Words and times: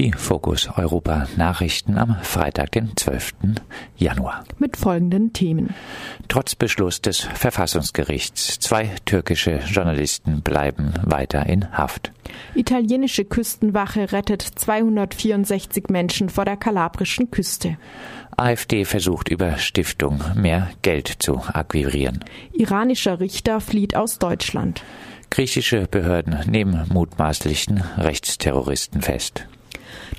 Die 0.00 0.12
Fokus 0.12 0.66
Europa 0.78 1.28
Nachrichten 1.36 1.98
am 1.98 2.16
Freitag, 2.22 2.72
den 2.72 2.96
12. 2.96 3.34
Januar. 3.98 4.44
Mit 4.58 4.78
folgenden 4.78 5.34
Themen. 5.34 5.74
Trotz 6.26 6.54
Beschluss 6.54 7.02
des 7.02 7.20
Verfassungsgerichts, 7.20 8.58
zwei 8.60 8.92
türkische 9.04 9.60
Journalisten 9.70 10.40
bleiben 10.40 10.94
weiter 11.02 11.44
in 11.44 11.70
Haft. 11.76 12.12
Italienische 12.54 13.26
Küstenwache 13.26 14.10
rettet 14.10 14.40
264 14.40 15.90
Menschen 15.90 16.30
vor 16.30 16.46
der 16.46 16.56
kalabrischen 16.56 17.30
Küste. 17.30 17.76
AfD 18.38 18.86
versucht 18.86 19.28
über 19.28 19.58
Stiftung 19.58 20.22
mehr 20.34 20.70
Geld 20.80 21.08
zu 21.18 21.42
akquirieren. 21.42 22.24
Iranischer 22.54 23.20
Richter 23.20 23.60
flieht 23.60 23.94
aus 23.94 24.18
Deutschland. 24.18 24.82
Griechische 25.28 25.86
Behörden 25.90 26.38
nehmen 26.50 26.86
mutmaßlichen 26.90 27.84
Rechtsterroristen 27.98 29.02
fest. 29.02 29.46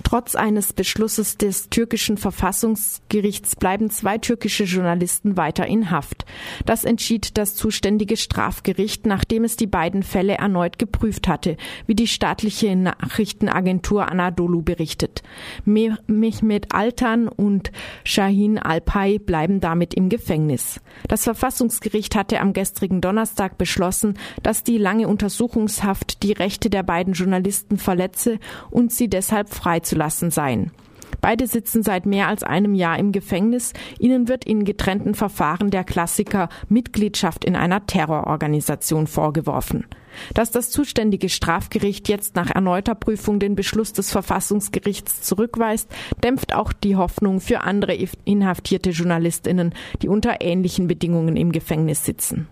Trotz 0.04 0.36
eines 0.36 0.74
Beschlusses 0.74 1.38
des 1.38 1.70
türkischen 1.70 2.18
Verfassungsgerichts 2.18 3.56
bleiben 3.56 3.90
zwei 3.90 4.18
türkische 4.18 4.64
Journalisten 4.64 5.38
weiter 5.38 5.66
in 5.68 5.92
Haft. 5.92 6.26
Das 6.66 6.84
entschied 6.84 7.38
das 7.38 7.56
zuständige 7.56 8.18
Strafgericht, 8.18 9.06
nachdem 9.06 9.44
es 9.44 9.56
die 9.56 9.68
beiden 9.68 10.04
Fälle 10.04 10.34
erneut 10.34 10.80
geprüft 10.80 11.28
hatte, 11.28 11.58
wie 11.88 11.96
die 11.96 12.08
staatliche 12.08 12.76
Nachrichtenagentur 12.76 14.08
Anadolu 14.08 14.62
berichtet. 14.62 15.24
Mehmet 15.66 16.74
Altan 16.74 17.28
und 17.28 17.72
Shahin 18.04 18.60
Alpay 18.60 19.20
bleiben 19.20 19.60
damit 19.60 19.94
im 19.94 20.10
Gefängnis. 20.10 20.80
Das 21.08 21.24
Verfassungsgericht 21.24 22.16
hatte 22.16 22.40
am 22.40 22.54
gestrigen 22.54 23.02
Donnerstag 23.02 23.58
beschlossen, 23.58 24.18
dass 24.44 24.64
die 24.64 24.78
lange 24.78 25.08
Untersuchungshaft 25.08 26.24
die 26.24 26.34
Rechte 26.34 26.70
der 26.70 26.84
beiden 26.84 27.13
Journalisten 27.13 27.78
verletze 27.78 28.40
und 28.70 28.91
sie 28.91 29.10
deshalb 29.10 29.50
freizulassen 29.62 30.31
seien. 30.31 30.71
Beide 31.20 31.45
sitzen 31.45 31.84
seit 31.84 32.07
mehr 32.07 32.27
als 32.27 32.41
einem 32.41 32.73
Jahr 32.73 32.98
im 32.98 33.12
Gefängnis. 33.12 33.73
Ihnen 33.99 34.27
wird 34.27 34.43
in 34.43 34.65
getrennten 34.65 35.13
Verfahren 35.13 35.70
der 35.70 35.84
Klassiker 35.84 36.49
Mitgliedschaft 36.67 37.45
in 37.45 37.55
einer 37.55 37.85
Terrororganisation 37.85 39.05
vorgeworfen. 39.05 39.85
Dass 40.34 40.49
das 40.49 40.71
zuständige 40.71 41.29
Strafgericht 41.29 42.09
jetzt 42.09 42.35
nach 42.35 42.49
erneuter 42.49 42.95
Prüfung 42.95 43.39
den 43.39 43.55
Beschluss 43.55 43.93
des 43.93 44.12
Verfassungsgerichts 44.12 45.21
zurückweist, 45.21 45.89
dämpft 46.23 46.55
auch 46.55 46.73
die 46.73 46.95
Hoffnung 46.95 47.39
für 47.39 47.62
andere 47.62 47.95
inhaftierte 48.26 48.89
Journalistinnen, 48.89 49.73
die 50.01 50.09
unter 50.09 50.41
ähnlichen 50.41 50.87
Bedingungen 50.87 51.37
im 51.37 51.51
Gefängnis 51.51 52.04
sitzen. 52.04 52.48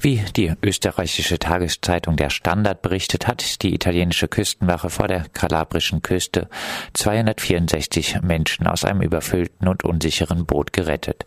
Wie 0.00 0.22
die 0.36 0.52
österreichische 0.62 1.40
Tageszeitung 1.40 2.14
Der 2.14 2.30
Standard 2.30 2.82
berichtet 2.82 3.26
hat, 3.26 3.62
die 3.62 3.74
italienische 3.74 4.28
Küstenwache 4.28 4.90
vor 4.90 5.08
der 5.08 5.24
kalabrischen 5.32 6.02
Küste 6.02 6.48
264 6.92 8.22
Menschen 8.22 8.68
aus 8.68 8.84
einem 8.84 9.02
überfüllten 9.02 9.66
und 9.66 9.82
unsicheren 9.82 10.46
Boot 10.46 10.72
gerettet. 10.72 11.26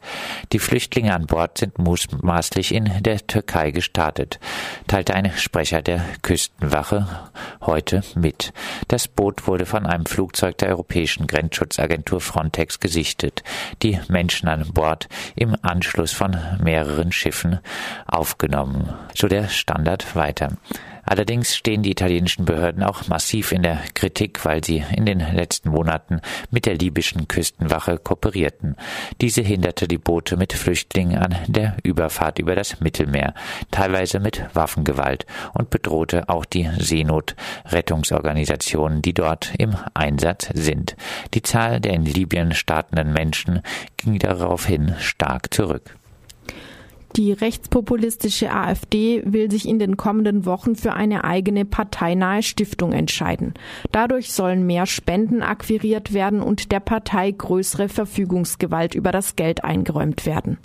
Die 0.54 0.60
Flüchtlinge 0.60 1.14
an 1.14 1.26
Bord 1.26 1.58
sind 1.58 1.80
mutmaßlich 1.80 2.74
in 2.74 2.90
der 3.02 3.28
Türkei 3.28 3.72
gestartet, 3.72 4.40
teilte 4.88 5.16
ein 5.16 5.34
Sprecher 5.36 5.82
der 5.82 6.06
Küstenwache 6.22 7.08
heute 7.60 8.04
mit. 8.16 8.54
Das 8.88 9.10
Boot 9.10 9.48
wurde 9.48 9.66
von 9.66 9.86
einem 9.86 10.06
Flugzeug 10.06 10.58
der 10.60 10.70
Europäischen 10.70 11.28
Grenzschutzagentur 11.28 12.22
Frontex 12.22 12.80
gesichtet. 12.80 13.44
Die 13.84 14.00
Menschen 14.08 14.48
an 14.48 14.72
Bord 14.74 15.10
im 15.36 15.58
Anschluss 15.62 16.14
von 16.14 16.38
mehreren 16.64 17.12
Schiffen 17.12 17.60
aufgenommen 18.08 18.61
genommen, 18.62 18.94
so 19.16 19.28
der 19.28 19.50
Standard 19.50 20.16
weiter. 20.16 20.58
Allerdings 21.04 21.58
stehen 21.58 21.82
die 21.82 21.90
italienischen 21.90 22.46
Behörden 22.46 22.84
auch 22.84 23.08
massiv 23.08 23.52
in 23.52 23.64
der 23.64 23.80
Kritik, 23.96 24.46
weil 24.46 24.64
sie 24.64 24.84
in 24.96 25.08
den 25.08 25.18
letzten 25.20 25.70
Monaten 25.70 26.22
mit 26.52 26.68
der 26.68 26.76
libyschen 26.76 27.28
Küstenwache 27.28 27.98
kooperierten. 27.98 28.76
Diese 29.20 29.42
hinderte 29.42 29.88
die 29.88 29.98
Boote 29.98 30.38
mit 30.38 30.54
Flüchtlingen 30.54 31.18
an 31.18 31.36
der 31.48 31.76
Überfahrt 31.84 32.38
über 32.38 32.54
das 32.56 32.82
Mittelmeer, 32.82 33.34
teilweise 33.72 34.20
mit 34.20 34.46
Waffengewalt 34.54 35.26
und 35.54 35.72
bedrohte 35.72 36.30
auch 36.30 36.46
die 36.46 36.70
Seenotrettungsorganisationen, 36.78 39.02
die 39.02 39.16
dort 39.16 39.54
im 39.58 39.76
Einsatz 39.96 40.50
sind. 40.54 40.96
Die 41.34 41.42
Zahl 41.42 41.80
der 41.82 41.94
in 41.94 42.06
Libyen 42.06 42.54
startenden 42.54 43.12
Menschen 43.12 43.64
ging 43.98 44.20
daraufhin 44.20 44.94
stark 45.00 45.52
zurück. 45.52 45.96
Die 47.18 47.34
rechtspopulistische 47.34 48.52
AfD 48.52 49.22
will 49.26 49.52
sich 49.52 49.68
in 49.68 49.80
den 49.80 49.98
kommenden 49.98 50.46
Wochen 50.46 50.76
für 50.76 50.94
eine 50.94 51.26
eigene 51.26 51.66
parteinahe 51.66 52.42
Stiftung 52.42 52.94
entscheiden. 52.94 53.54
Dadurch 53.92 54.32
sollen 54.32 54.66
mehr 54.66 54.86
Spenden 54.86 55.42
akquiriert 55.42 56.14
werden 56.14 56.42
und 56.42 56.72
der 56.72 56.80
Partei 56.80 57.32
größere 57.32 57.90
Verfügungsgewalt 57.90 58.96
über 58.96 59.12
das 59.12 59.36
Geld 59.36 59.64
eingeräumt 59.66 60.26
werden. 60.26 60.58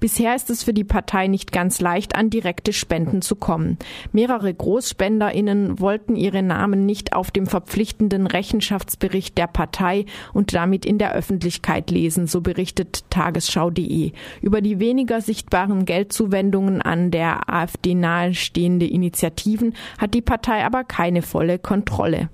Bisher 0.00 0.34
ist 0.34 0.50
es 0.50 0.62
für 0.62 0.74
die 0.74 0.84
Partei 0.84 1.26
nicht 1.26 1.52
ganz 1.52 1.80
leicht, 1.80 2.16
an 2.16 2.30
direkte 2.30 2.72
Spenden 2.72 3.22
zu 3.22 3.36
kommen. 3.36 3.78
Mehrere 4.12 4.52
GroßspenderInnen 4.52 5.80
wollten 5.80 6.16
ihre 6.16 6.42
Namen 6.42 6.86
nicht 6.86 7.12
auf 7.12 7.30
dem 7.30 7.46
verpflichtenden 7.46 8.26
Rechenschaftsbericht 8.26 9.36
der 9.38 9.46
Partei 9.46 10.06
und 10.32 10.54
damit 10.54 10.84
in 10.84 10.98
der 10.98 11.14
Öffentlichkeit 11.14 11.90
lesen, 11.90 12.26
so 12.26 12.40
berichtet 12.40 13.04
tagesschau.de. 13.10 14.12
Über 14.40 14.60
die 14.60 14.78
weniger 14.78 15.20
sichtbaren 15.20 15.84
Geldzuwendungen 15.84 16.82
an 16.82 17.10
der 17.10 17.48
AfD 17.52 17.94
nahestehende 17.94 18.86
Initiativen 18.86 19.74
hat 19.98 20.14
die 20.14 20.22
Partei 20.22 20.64
aber 20.64 20.84
keine 20.84 21.22
volle 21.22 21.58
Kontrolle. 21.58 22.28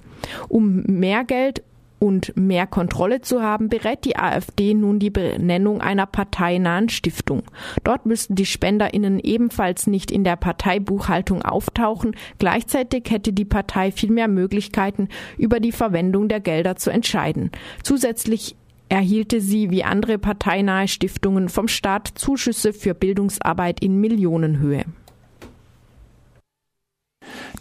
Um 0.48 0.82
mehr 0.82 1.24
Geld 1.24 1.62
und 1.98 2.36
mehr 2.36 2.66
Kontrolle 2.66 3.20
zu 3.20 3.42
haben, 3.42 3.68
berät 3.68 4.04
die 4.04 4.16
AfD 4.16 4.74
nun 4.74 4.98
die 4.98 5.10
Benennung 5.10 5.80
einer 5.80 6.06
parteinahen 6.06 6.88
Stiftung. 6.88 7.42
Dort 7.84 8.06
müssten 8.06 8.34
die 8.34 8.46
SpenderInnen 8.46 9.18
ebenfalls 9.20 9.86
nicht 9.86 10.10
in 10.10 10.24
der 10.24 10.36
Parteibuchhaltung 10.36 11.42
auftauchen. 11.42 12.16
Gleichzeitig 12.38 13.10
hätte 13.10 13.32
die 13.32 13.44
Partei 13.44 13.92
viel 13.92 14.10
mehr 14.10 14.28
Möglichkeiten, 14.28 15.08
über 15.36 15.60
die 15.60 15.72
Verwendung 15.72 16.28
der 16.28 16.40
Gelder 16.40 16.76
zu 16.76 16.90
entscheiden. 16.90 17.50
Zusätzlich 17.82 18.56
erhielte 18.88 19.40
sie 19.40 19.70
wie 19.70 19.84
andere 19.84 20.18
parteinahe 20.18 20.88
Stiftungen 20.88 21.48
vom 21.48 21.68
Staat 21.68 22.08
Zuschüsse 22.14 22.72
für 22.72 22.94
Bildungsarbeit 22.94 23.82
in 23.82 24.00
Millionenhöhe. 24.00 24.84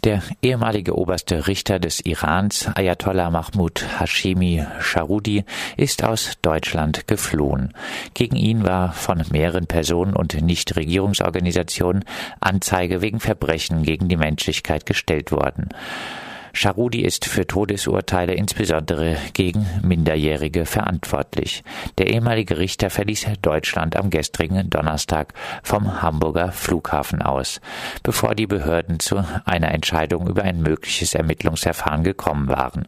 Der 0.03 0.22
ehemalige 0.41 0.96
oberste 0.96 1.47
Richter 1.47 1.80
des 1.80 2.06
Irans, 2.06 2.69
Ayatollah 2.75 3.30
Mahmoud 3.31 3.85
Hashemi 4.00 4.66
Sharudi, 4.80 5.44
ist 5.75 6.03
aus 6.03 6.34
Deutschland 6.41 7.08
geflohen. 7.08 7.74
Gegen 8.13 8.35
ihn 8.35 8.63
war 8.63 8.94
von 8.94 9.24
mehreren 9.31 9.68
Personen 9.68 10.16
und 10.16 10.40
Nichtregierungsorganisationen 10.41 12.06
Anzeige 12.40 13.02
wegen 13.02 13.19
Verbrechen 13.19 13.84
gegen 13.84 14.08
die 14.08 14.18
Menschlichkeit 14.18 14.85
gestellt 14.85 15.31
worden. 15.31 15.69
Charudi 16.57 17.01
ist 17.01 17.25
für 17.25 17.45
Todesurteile 17.45 18.34
insbesondere 18.34 19.16
gegen 19.34 19.68
Minderjährige 19.84 20.66
verantwortlich. 20.66 21.63
Der 22.00 22.07
ehemalige 22.07 22.57
Richter 22.57 22.90
verließ 22.90 23.28
Deutschland 23.44 23.95
am 23.95 24.09
gestrigen 24.09 24.67
Donnerstag 24.67 25.35
vom 25.62 26.01
Hamburger 26.01 26.51
Flughafen 26.51 27.22
aus, 27.22 27.62
bevor 28.01 28.34
die 28.34 28.47
Behörden 28.47 29.00
zu 29.00 29.23
einer 29.46 29.72
Entscheidung 29.72 30.28
über 30.28 30.41
ein 30.41 30.63
mögliches 30.63 31.13
Ermittlungsverfahren 31.13 32.03
gekommen 32.03 32.47
waren. 32.47 32.88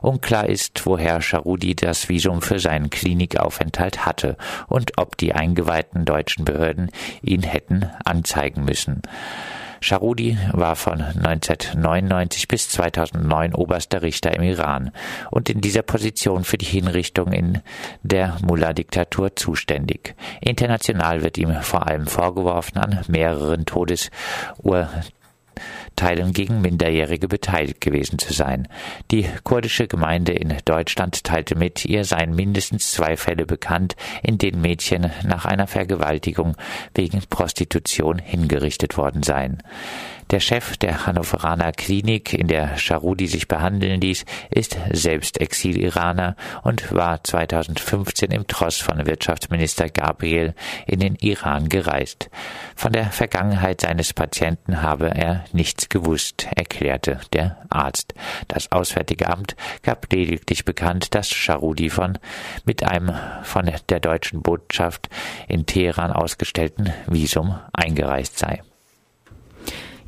Unklar 0.00 0.48
ist, 0.48 0.86
woher 0.86 1.20
Charudi 1.20 1.74
das 1.74 2.08
Visum 2.08 2.40
für 2.40 2.60
seinen 2.60 2.88
Klinikaufenthalt 2.88 4.06
hatte 4.06 4.36
und 4.68 4.92
ob 4.96 5.16
die 5.16 5.34
eingeweihten 5.34 6.04
deutschen 6.04 6.44
Behörden 6.44 6.92
ihn 7.20 7.42
hätten 7.42 7.90
anzeigen 8.04 8.64
müssen. 8.64 9.02
Charudi 9.80 10.38
war 10.52 10.76
von 10.76 11.00
1999 11.00 12.48
bis 12.48 12.68
2009 12.70 13.54
oberster 13.54 14.02
Richter 14.02 14.34
im 14.34 14.42
Iran 14.42 14.92
und 15.30 15.48
in 15.50 15.60
dieser 15.60 15.82
Position 15.82 16.44
für 16.44 16.58
die 16.58 16.66
Hinrichtung 16.66 17.32
in 17.32 17.60
der 18.02 18.36
Mullah-Diktatur 18.42 19.36
zuständig. 19.36 20.14
International 20.40 21.22
wird 21.22 21.38
ihm 21.38 21.54
vor 21.62 21.86
allem 21.86 22.06
vorgeworfen, 22.06 22.78
an 22.78 23.04
mehreren 23.08 23.66
Todesurteilen 23.66 25.17
Gewaltteilen 25.98 26.32
gegen 26.32 26.60
Minderjährige 26.60 27.28
beteiligt 27.28 27.80
gewesen 27.80 28.18
zu 28.18 28.32
sein. 28.32 28.68
Die 29.10 29.26
kurdische 29.42 29.88
Gemeinde 29.88 30.32
in 30.32 30.54
Deutschland 30.64 31.24
teilte 31.24 31.56
mit, 31.56 31.84
ihr 31.84 32.04
seien 32.04 32.34
mindestens 32.34 32.92
zwei 32.92 33.16
Fälle 33.16 33.46
bekannt, 33.46 33.96
in 34.22 34.38
denen 34.38 34.60
Mädchen 34.60 35.10
nach 35.24 35.44
einer 35.44 35.66
Vergewaltigung 35.66 36.56
wegen 36.94 37.20
Prostitution 37.28 38.18
hingerichtet 38.18 38.96
worden 38.96 39.22
seien. 39.22 39.58
Der 40.30 40.40
Chef 40.40 40.76
der 40.76 41.06
Hannoveraner 41.06 41.72
Klinik, 41.72 42.34
in 42.34 42.48
der 42.48 42.76
Charudi 42.76 43.26
sich 43.26 43.48
behandeln 43.48 43.98
ließ, 44.02 44.26
ist 44.50 44.76
selbst 44.90 45.40
Exil-Iraner 45.40 46.36
und 46.62 46.94
war 46.94 47.24
2015 47.24 48.30
im 48.32 48.46
Tross 48.46 48.76
von 48.76 49.06
Wirtschaftsminister 49.06 49.88
Gabriel 49.88 50.54
in 50.86 51.00
den 51.00 51.14
Iran 51.16 51.70
gereist. 51.70 52.28
Von 52.76 52.92
der 52.92 53.06
Vergangenheit 53.06 53.80
seines 53.80 54.12
Patienten 54.12 54.82
habe 54.82 55.06
er 55.14 55.44
nichts 55.54 55.88
gewusst, 55.88 56.46
erklärte 56.54 57.20
der 57.32 57.58
Arzt. 57.68 58.14
Das 58.48 58.72
Auswärtige 58.72 59.28
Amt 59.28 59.56
gab 59.82 60.12
lediglich 60.12 60.64
bekannt, 60.64 61.14
dass 61.14 61.30
Charudi 61.30 61.90
von 61.90 62.18
mit 62.64 62.82
einem 62.82 63.14
von 63.42 63.70
der 63.88 64.00
deutschen 64.00 64.42
Botschaft 64.42 65.08
in 65.48 65.66
Teheran 65.66 66.12
ausgestellten 66.12 66.92
Visum 67.06 67.58
eingereist 67.72 68.38
sei. 68.38 68.62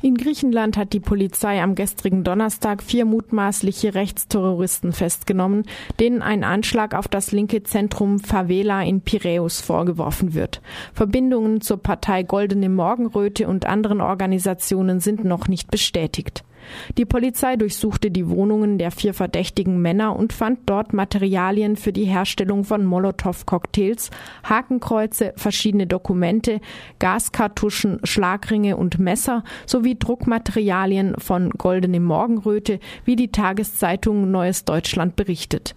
In 0.03 0.15
Griechenland 0.15 0.77
hat 0.77 0.93
die 0.93 0.99
Polizei 0.99 1.61
am 1.61 1.75
gestrigen 1.75 2.23
Donnerstag 2.23 2.81
vier 2.81 3.05
mutmaßliche 3.05 3.93
Rechtsterroristen 3.93 4.93
festgenommen, 4.93 5.63
denen 5.99 6.23
ein 6.23 6.43
Anschlag 6.43 6.95
auf 6.95 7.07
das 7.07 7.31
linke 7.31 7.61
Zentrum 7.61 8.19
Favela 8.19 8.81
in 8.81 9.01
Piräus 9.01 9.61
vorgeworfen 9.61 10.33
wird. 10.33 10.61
Verbindungen 10.93 11.61
zur 11.61 11.77
Partei 11.77 12.23
Goldene 12.23 12.69
Morgenröte 12.69 13.47
und 13.47 13.67
anderen 13.67 14.01
Organisationen 14.01 15.01
sind 15.01 15.23
noch 15.23 15.47
nicht 15.47 15.69
bestätigt. 15.69 16.43
Die 16.97 17.05
Polizei 17.05 17.55
durchsuchte 17.55 18.11
die 18.11 18.29
Wohnungen 18.29 18.77
der 18.77 18.91
vier 18.91 19.13
verdächtigen 19.13 19.81
Männer 19.81 20.15
und 20.15 20.33
fand 20.33 20.59
dort 20.67 20.93
Materialien 20.93 21.75
für 21.75 21.93
die 21.93 22.05
Herstellung 22.05 22.63
von 22.63 22.85
Molotow-Cocktails, 22.85 24.09
Hakenkreuze, 24.43 25.33
verschiedene 25.35 25.87
Dokumente, 25.87 26.61
Gaskartuschen, 26.99 27.99
Schlagringe 28.03 28.77
und 28.77 28.99
Messer 28.99 29.43
sowie 29.65 29.97
Druckmaterialien 29.97 31.15
von 31.17 31.49
Goldene 31.51 31.99
Morgenröte, 31.99 32.79
wie 33.05 33.15
die 33.15 33.31
Tageszeitung 33.31 34.31
Neues 34.31 34.65
Deutschland 34.65 35.15
berichtet. 35.15 35.75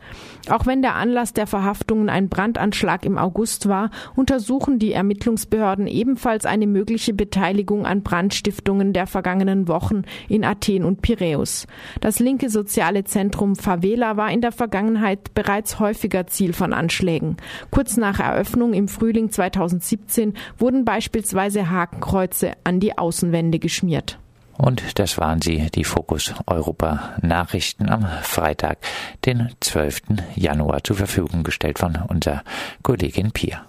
Auch 0.51 0.67
wenn 0.67 0.83
der 0.83 0.97
Anlass 0.97 1.33
der 1.33 1.47
Verhaftungen 1.47 2.09
ein 2.09 2.29
Brandanschlag 2.29 3.05
im 3.07 3.17
August 3.17 3.69
war, 3.69 3.91
untersuchen 4.15 4.79
die 4.79 4.93
Ermittlungsbehörden 4.93 5.87
ebenfalls 5.87 6.45
eine 6.47 6.67
mögliche 6.67 7.15
Beteiligung 7.15 7.87
an 7.87 8.03
Brandstiftungen 8.03 8.93
der 8.93 9.07
vergangenen 9.07 9.69
Wochen 9.69 10.03
in 10.29 10.45
Athen 10.45 10.74
Athen 10.75 10.85
und 10.85 11.03
Piräus. 11.03 11.67
Das 12.01 12.19
linke 12.19 12.51
soziale 12.51 13.05
Zentrum 13.05 13.57
Favela 13.57 14.17
war 14.17 14.31
in 14.31 14.41
der 14.41 14.53
Vergangenheit 14.53 15.35
bereits 15.35 15.79
häufiger 15.79 16.27
Ziel 16.27 16.53
von 16.53 16.73
Anschlägen. 16.73 17.37
Kurz 17.71 17.97
nach 17.97 18.21
Eröffnung 18.21 18.75
im 18.75 18.89
Frühling 18.89 19.31
2017 19.31 20.35
wurden 20.59 20.85
beispielsweise 20.85 21.71
Hakenkreuze 21.71 22.53
an 22.65 22.81
die 22.81 22.99
Außenwände 22.99 23.59
geschmiert. 23.59 24.19
Und 24.57 25.01
das 25.01 25.19
waren 25.19 25.43
sie, 25.43 25.69
die 25.75 25.83
Fokus 25.83 26.33
Europa 26.47 27.15
Nachrichten 27.23 27.89
am 27.89 28.07
Freitag, 28.23 28.79
den 29.25 29.51
12. 29.61 30.03
Januar 30.37 30.85
zur 30.85 30.95
Verfügung 30.95 31.43
gestellt 31.43 31.81
von 31.81 31.99
unserer 32.09 32.43
Kollegin 32.83 33.33
Pia. 33.33 33.67